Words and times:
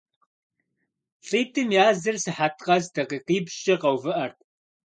ЛӀитӀым 1.27 1.69
языр 1.89 2.15
сыхьэт 2.23 2.55
къэс 2.65 2.85
дакъикъипщӀкӀэ 2.93 3.75
къэувыӀэрт. 3.81 4.39